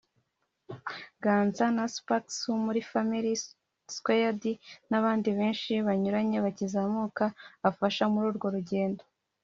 [1.23, 3.33] Ganza na Spax wo muri Family
[3.95, 4.43] Squard
[4.89, 7.25] n'abandi benshi banyuranye bakizamuka
[7.69, 9.03] afasha muri urwo rugendo